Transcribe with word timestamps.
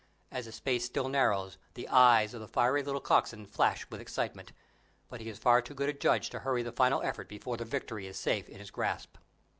As 0.31 0.45
the 0.45 0.51
space 0.51 0.83
still 0.83 1.07
narrows, 1.09 1.59
the 1.75 1.87
eyes 1.87 2.33
of 2.33 2.41
the 2.41 2.47
fiery 2.47 2.81
little 2.81 2.99
coxswain 2.99 3.45
flash 3.45 3.85
with 3.91 4.01
excitement, 4.01 4.51
but 5.09 5.21
he 5.21 5.29
is 5.29 5.37
far 5.37 5.61
too 5.61 5.75
good 5.75 5.89
a 5.89 5.93
judge 5.93 6.31
to 6.31 6.39
hurry 6.39 6.63
the 6.63 6.71
final 6.71 7.03
effort 7.03 7.27
before 7.29 7.55
the 7.55 7.65
victory 7.65 8.07
is 8.07 8.17
safe 8.17 8.49
in 8.49 8.57
his 8.57 8.71
grasp. 8.71 9.17